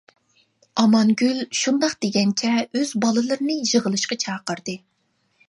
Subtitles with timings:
[0.83, 4.79] ئامانگۈل شۇنداق دېگەنچە ئۆز بالىلىرىنى يىغىلىشقا چاقىردى.